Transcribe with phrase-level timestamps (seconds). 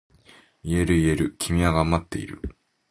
[0.63, 2.41] 言える言える、君は頑張っている。